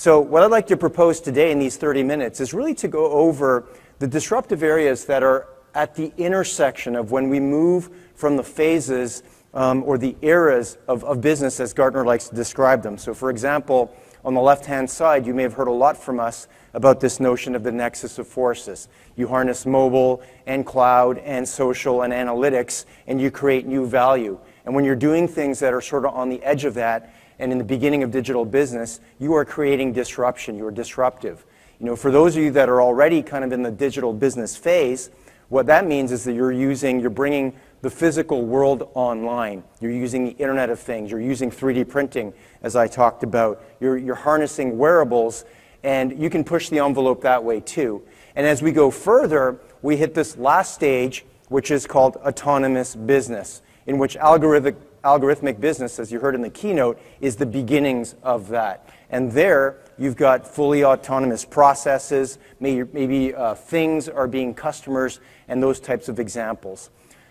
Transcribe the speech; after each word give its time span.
So, 0.00 0.18
what 0.18 0.42
I'd 0.42 0.50
like 0.50 0.66
to 0.68 0.78
propose 0.78 1.20
today 1.20 1.52
in 1.52 1.58
these 1.58 1.76
30 1.76 2.04
minutes 2.04 2.40
is 2.40 2.54
really 2.54 2.72
to 2.76 2.88
go 2.88 3.10
over 3.10 3.66
the 3.98 4.06
disruptive 4.06 4.62
areas 4.62 5.04
that 5.04 5.22
are 5.22 5.46
at 5.74 5.94
the 5.94 6.10
intersection 6.16 6.96
of 6.96 7.10
when 7.10 7.28
we 7.28 7.38
move 7.38 7.90
from 8.14 8.38
the 8.38 8.42
phases 8.42 9.22
um, 9.52 9.82
or 9.82 9.98
the 9.98 10.16
eras 10.22 10.78
of, 10.88 11.04
of 11.04 11.20
business 11.20 11.60
as 11.60 11.74
Gartner 11.74 12.06
likes 12.06 12.30
to 12.30 12.34
describe 12.34 12.82
them. 12.82 12.96
So, 12.96 13.12
for 13.12 13.28
example, 13.28 13.94
on 14.24 14.32
the 14.32 14.40
left 14.40 14.64
hand 14.64 14.88
side, 14.88 15.26
you 15.26 15.34
may 15.34 15.42
have 15.42 15.52
heard 15.52 15.68
a 15.68 15.70
lot 15.70 15.98
from 15.98 16.18
us 16.18 16.48
about 16.72 17.00
this 17.00 17.20
notion 17.20 17.54
of 17.54 17.62
the 17.62 17.70
nexus 17.70 18.18
of 18.18 18.26
forces. 18.26 18.88
You 19.16 19.28
harness 19.28 19.66
mobile 19.66 20.22
and 20.46 20.64
cloud 20.64 21.18
and 21.18 21.46
social 21.46 22.04
and 22.04 22.12
analytics, 22.14 22.86
and 23.06 23.20
you 23.20 23.30
create 23.30 23.66
new 23.66 23.86
value. 23.86 24.40
And 24.64 24.74
when 24.74 24.84
you're 24.84 24.96
doing 24.96 25.26
things 25.26 25.58
that 25.60 25.72
are 25.72 25.80
sort 25.80 26.04
of 26.04 26.14
on 26.14 26.28
the 26.28 26.42
edge 26.42 26.64
of 26.64 26.74
that, 26.74 27.14
and 27.38 27.50
in 27.52 27.58
the 27.58 27.64
beginning 27.64 28.02
of 28.02 28.10
digital 28.10 28.44
business, 28.44 29.00
you 29.18 29.32
are 29.34 29.44
creating 29.44 29.92
disruption. 29.92 30.56
You 30.56 30.66
are 30.66 30.70
disruptive. 30.70 31.44
You 31.78 31.86
know, 31.86 31.96
for 31.96 32.10
those 32.10 32.36
of 32.36 32.42
you 32.42 32.50
that 32.52 32.68
are 32.68 32.82
already 32.82 33.22
kind 33.22 33.42
of 33.44 33.52
in 33.52 33.62
the 33.62 33.70
digital 33.70 34.12
business 34.12 34.56
phase, 34.56 35.10
what 35.48 35.66
that 35.66 35.86
means 35.86 36.12
is 36.12 36.24
that 36.24 36.34
you're 36.34 36.52
using, 36.52 37.00
you're 37.00 37.10
bringing 37.10 37.54
the 37.82 37.90
physical 37.90 38.44
world 38.44 38.90
online. 38.94 39.64
You're 39.80 39.90
using 39.90 40.24
the 40.24 40.32
Internet 40.32 40.70
of 40.70 40.78
Things. 40.78 41.10
You're 41.10 41.20
using 41.20 41.50
3D 41.50 41.88
printing, 41.88 42.34
as 42.62 42.76
I 42.76 42.86
talked 42.86 43.22
about. 43.22 43.62
You're, 43.80 43.96
you're 43.96 44.14
harnessing 44.14 44.76
wearables, 44.76 45.44
and 45.82 46.20
you 46.20 46.28
can 46.28 46.44
push 46.44 46.68
the 46.68 46.78
envelope 46.78 47.22
that 47.22 47.42
way 47.42 47.60
too. 47.60 48.02
And 48.36 48.46
as 48.46 48.62
we 48.62 48.72
go 48.72 48.90
further, 48.90 49.58
we 49.82 49.96
hit 49.96 50.14
this 50.14 50.36
last 50.36 50.74
stage, 50.74 51.24
which 51.48 51.70
is 51.70 51.86
called 51.86 52.16
autonomous 52.16 52.94
business, 52.94 53.62
in 53.86 53.98
which 53.98 54.16
algorithmic, 54.16 54.76
algorithmic 55.04 55.60
business, 55.60 55.98
as 55.98 56.12
you 56.12 56.20
heard 56.20 56.34
in 56.34 56.42
the 56.42 56.50
keynote, 56.50 57.00
is 57.20 57.36
the 57.36 57.46
beginnings 57.46 58.14
of 58.22 58.48
that. 58.48 58.88
And 59.10 59.32
there, 59.32 59.78
you've 59.98 60.16
got 60.16 60.46
fully 60.46 60.84
autonomous 60.84 61.44
processes, 61.44 62.38
maybe, 62.60 63.34
uh, 63.34 63.54
things 63.54 64.08
are 64.08 64.28
being 64.28 64.54
customers, 64.54 65.20
and 65.48 65.62
those 65.62 65.80
types 65.80 66.08
of 66.08 66.20
examples. 66.20 66.90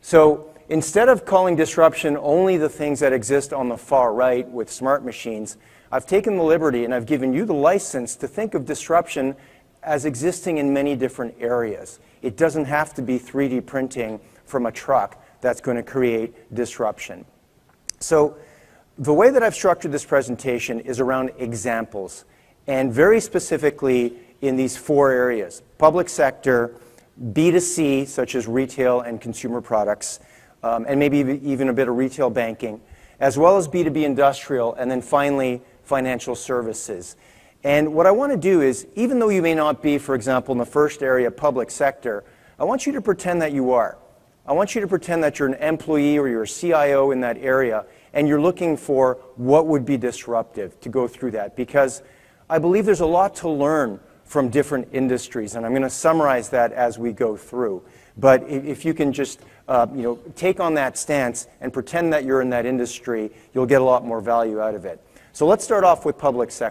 So 0.00 0.52
instead 0.68 1.08
of 1.08 1.24
calling 1.24 1.56
disruption 1.56 2.16
only 2.16 2.56
the 2.56 2.68
things 2.68 3.00
that 3.00 3.12
exist 3.12 3.52
on 3.52 3.68
the 3.68 3.76
far 3.76 4.12
right 4.12 4.48
with 4.48 4.70
smart 4.70 5.04
machines, 5.04 5.56
I've 5.92 6.06
taken 6.06 6.36
the 6.36 6.42
liberty 6.42 6.84
and 6.84 6.94
I've 6.94 7.06
given 7.06 7.32
you 7.32 7.44
the 7.44 7.54
license 7.54 8.16
to 8.16 8.28
think 8.28 8.54
of 8.54 8.64
disruption 8.64 9.36
as 9.82 10.04
existing 10.04 10.58
in 10.58 10.72
many 10.72 10.94
different 10.94 11.34
areas. 11.40 11.98
It 12.22 12.36
doesn't 12.36 12.66
have 12.66 12.94
to 12.94 13.02
be 13.02 13.18
3D 13.18 13.66
printing 13.66 14.20
from 14.44 14.66
a 14.66 14.72
truck 14.72 15.19
that's 15.40 15.60
going 15.60 15.76
to 15.76 15.82
create 15.82 16.54
disruption. 16.54 17.24
So 18.00 18.36
the 18.98 19.14
way 19.14 19.30
that 19.30 19.42
I've 19.42 19.54
structured 19.54 19.92
this 19.92 20.04
presentation 20.04 20.80
is 20.80 21.00
around 21.00 21.30
examples, 21.38 22.24
and 22.66 22.92
very 22.92 23.20
specifically 23.20 24.14
in 24.42 24.56
these 24.56 24.76
four 24.76 25.10
areas 25.10 25.62
public 25.78 26.08
sector, 26.08 26.74
B2C, 27.32 28.06
such 28.06 28.34
as 28.34 28.46
retail 28.46 29.00
and 29.00 29.20
consumer 29.20 29.60
products, 29.60 30.20
um, 30.62 30.86
and 30.88 30.98
maybe 30.98 31.18
even 31.42 31.68
a 31.68 31.72
bit 31.72 31.88
of 31.88 31.96
retail 31.96 32.30
banking, 32.30 32.80
as 33.18 33.38
well 33.38 33.56
as 33.56 33.68
B2B 33.68 34.04
industrial, 34.04 34.74
and 34.74 34.90
then 34.90 35.02
finally, 35.02 35.62
financial 35.82 36.34
services. 36.34 37.16
And 37.62 37.94
what 37.94 38.06
I 38.06 38.10
want 38.10 38.32
to 38.32 38.38
do 38.38 38.62
is, 38.62 38.86
even 38.94 39.18
though 39.18 39.28
you 39.28 39.42
may 39.42 39.54
not 39.54 39.82
be, 39.82 39.98
for 39.98 40.14
example, 40.14 40.52
in 40.52 40.58
the 40.58 40.64
first 40.64 41.02
area, 41.02 41.30
public 41.30 41.70
sector, 41.70 42.24
I 42.58 42.64
want 42.64 42.86
you 42.86 42.92
to 42.92 43.02
pretend 43.02 43.42
that 43.42 43.52
you 43.52 43.72
are. 43.72 43.98
I 44.50 44.52
want 44.52 44.74
you 44.74 44.80
to 44.80 44.88
pretend 44.88 45.22
that 45.22 45.38
you're 45.38 45.46
an 45.46 45.54
employee 45.62 46.18
or 46.18 46.26
you're 46.26 46.42
a 46.42 46.48
CIO 46.48 47.12
in 47.12 47.20
that 47.20 47.38
area, 47.38 47.86
and 48.12 48.26
you're 48.26 48.40
looking 48.40 48.76
for 48.76 49.18
what 49.36 49.68
would 49.68 49.86
be 49.86 49.96
disruptive 49.96 50.80
to 50.80 50.88
go 50.88 51.06
through 51.06 51.30
that. 51.30 51.54
Because 51.54 52.02
I 52.48 52.58
believe 52.58 52.84
there's 52.84 52.98
a 52.98 53.06
lot 53.06 53.36
to 53.36 53.48
learn 53.48 54.00
from 54.24 54.48
different 54.48 54.88
industries, 54.90 55.54
and 55.54 55.64
I'm 55.64 55.70
going 55.70 55.82
to 55.82 55.88
summarize 55.88 56.48
that 56.48 56.72
as 56.72 56.98
we 56.98 57.12
go 57.12 57.36
through. 57.36 57.84
But 58.16 58.42
if 58.50 58.84
you 58.84 58.92
can 58.92 59.12
just 59.12 59.40
uh, 59.68 59.86
you 59.94 60.02
know, 60.02 60.18
take 60.34 60.58
on 60.58 60.74
that 60.74 60.98
stance 60.98 61.46
and 61.60 61.72
pretend 61.72 62.12
that 62.12 62.24
you're 62.24 62.42
in 62.42 62.50
that 62.50 62.66
industry, 62.66 63.30
you'll 63.54 63.66
get 63.66 63.80
a 63.80 63.84
lot 63.84 64.04
more 64.04 64.20
value 64.20 64.60
out 64.60 64.74
of 64.74 64.84
it. 64.84 65.00
So 65.32 65.46
let's 65.46 65.62
start 65.62 65.84
off 65.84 66.04
with 66.04 66.18
public 66.18 66.50
sector. 66.50 66.68